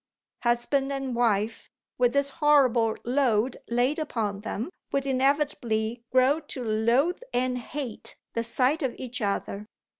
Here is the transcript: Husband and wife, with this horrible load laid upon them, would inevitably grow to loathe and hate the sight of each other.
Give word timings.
Husband 0.41 0.91
and 0.91 1.13
wife, 1.15 1.69
with 1.99 2.13
this 2.13 2.31
horrible 2.31 2.95
load 3.05 3.57
laid 3.69 3.99
upon 3.99 4.41
them, 4.41 4.71
would 4.91 5.05
inevitably 5.05 6.01
grow 6.11 6.39
to 6.39 6.63
loathe 6.63 7.19
and 7.35 7.59
hate 7.59 8.15
the 8.33 8.43
sight 8.43 8.81
of 8.81 8.95
each 8.97 9.21
other. 9.21 9.67